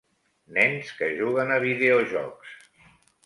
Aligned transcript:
Nens 0.55 0.87
que 1.01 1.09
juguen 1.19 1.53
a 1.57 1.61
videojocs. 1.65 2.57